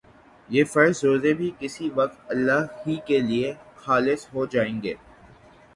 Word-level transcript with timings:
یہ 0.49 0.63
فرض 0.63 1.03
روزے 1.05 1.33
بھی 1.33 1.49
کسی 1.59 1.89
وقت 1.95 2.31
اللہ 2.31 2.65
ہی 2.87 2.95
کے 3.07 3.19
لیے 3.19 3.53
خالص 3.77 4.27
ہو 4.33 4.45
جائیں 4.45 4.81
گے 4.83 4.93